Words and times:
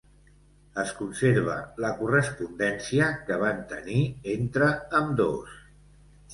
Es 0.83 0.93
conserva 1.01 1.57
la 1.85 1.91
correspondència 1.99 3.11
que 3.29 3.39
van 3.45 3.63
tenir 3.77 4.01
entre 4.37 4.75
ambdós. 5.05 5.57